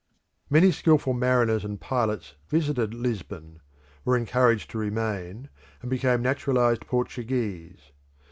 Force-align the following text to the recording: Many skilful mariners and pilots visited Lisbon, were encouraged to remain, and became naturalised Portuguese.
Many 0.49 0.71
skilful 0.71 1.13
mariners 1.13 1.63
and 1.63 1.79
pilots 1.79 2.33
visited 2.49 2.91
Lisbon, 2.91 3.61
were 4.03 4.17
encouraged 4.17 4.71
to 4.71 4.79
remain, 4.79 5.49
and 5.83 5.91
became 5.91 6.23
naturalised 6.23 6.87
Portuguese. 6.87 7.91